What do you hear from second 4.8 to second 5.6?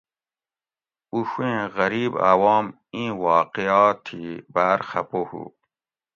خپہ ھُو